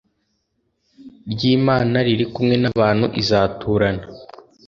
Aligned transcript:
ry’Imana 1.31 1.95
riri 2.07 2.25
kumwe 2.33 2.55
n’abantu 2.61 3.05
Izaturan 3.21 3.97